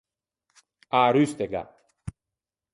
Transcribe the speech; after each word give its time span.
A-a 0.97 1.11
rustega. 1.15 1.61